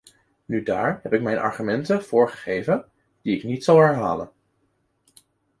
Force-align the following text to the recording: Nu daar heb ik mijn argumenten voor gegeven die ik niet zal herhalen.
Nu 0.45 0.63
daar 0.63 0.99
heb 1.03 1.13
ik 1.13 1.21
mijn 1.21 1.37
argumenten 1.37 2.03
voor 2.03 2.29
gegeven 2.29 2.85
die 3.21 3.35
ik 3.37 3.43
niet 3.43 3.63
zal 3.63 3.77
herhalen. 3.77 4.31